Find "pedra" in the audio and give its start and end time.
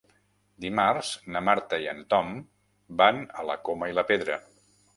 4.13-4.43